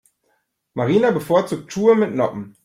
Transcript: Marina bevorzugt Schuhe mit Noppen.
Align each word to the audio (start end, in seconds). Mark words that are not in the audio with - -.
Marina 0.73 1.11
bevorzugt 1.11 1.71
Schuhe 1.71 1.93
mit 1.95 2.15
Noppen. 2.15 2.57